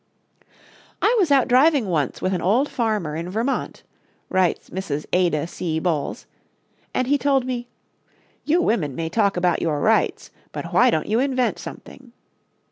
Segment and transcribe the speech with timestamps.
[0.99, 3.83] "I was out driving once with an old farmer in Vermont,"
[4.29, 5.05] writes Mrs.
[5.13, 5.77] Ada C.
[5.77, 6.25] Bowles,
[6.91, 7.67] "and he told me,
[8.43, 12.13] 'You women may talk about your rights, but why don't you invent something?'